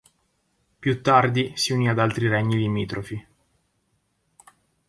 Più 0.79 1.03
tardi, 1.03 1.53
si 1.55 1.73
unì 1.73 1.87
ad 1.87 1.99
altri 1.99 2.27
regni 2.27 2.57
limitrofi. 2.57 3.23